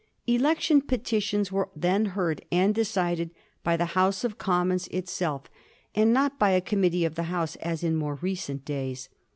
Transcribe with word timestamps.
Election 0.25 0.81
petitions 0.81 1.51
were 1.51 1.69
then 1.75 2.05
heard 2.17 2.43
and 2.51 2.73
decided 2.73 3.29
by 3.63 3.77
the 3.77 3.85
House 3.93 4.23
of 4.23 4.39
Commons 4.39 4.87
itself, 4.87 5.43
and 5.93 6.11
not 6.11 6.39
by 6.39 6.49
a 6.49 6.59
committee 6.59 7.05
of 7.05 7.13
the 7.13 7.23
House, 7.29 7.55
as 7.57 7.83
in 7.83 7.95
more 7.95 8.15
recent 8.15 8.65
days. 8.65 9.09